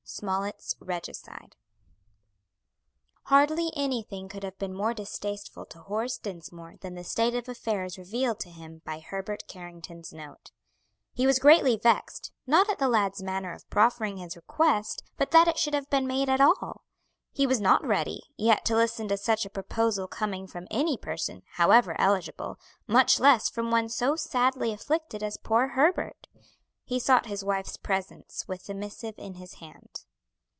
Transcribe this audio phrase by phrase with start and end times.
[0.03, 1.55] SMOLLETT'S "REGICIDE"
[3.23, 7.97] Hardly anything could have been more distasteful to Horace Dinsmore than the state of affairs
[7.97, 10.51] revealed to him by Herbert Carrington's note.
[11.13, 15.47] He was greatly vexed, not at the lad's manner of preferring his request, but that
[15.47, 16.83] it should have been made at all.
[17.31, 21.41] He was not ready, yet to listen to such a proposal coming from any person,
[21.53, 26.27] however eligible, much less from one so sadly afflicted as poor Herbert.
[26.83, 30.03] He sought his wife's presence with the missive in his hand.